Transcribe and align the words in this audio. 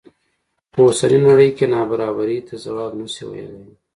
خو 0.71 0.71
په 0.73 0.79
اوسنۍ 0.87 1.17
نړۍ 1.27 1.49
کې 1.57 1.65
نابرابرۍ 1.73 2.39
ته 2.47 2.53
ځواب 2.65 2.91
نه 2.99 3.07
شي 3.13 3.23
ویلی. 3.27 3.63